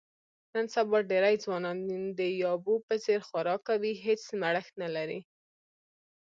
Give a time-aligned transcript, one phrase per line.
[0.53, 1.77] نن سبا ډېری ځوانان
[2.19, 5.19] د یابو په څیر خوراک کوي، هېڅ مړښت نه لري.